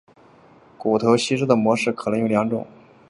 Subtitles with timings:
[0.79, 2.65] 骨头吸收的模式可能有两种。